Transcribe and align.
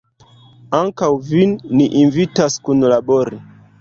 Ankaŭ 0.77 1.09
vin 1.29 1.53
ni 1.81 1.85
invitas 2.01 2.57
kunlabori! 2.67 3.43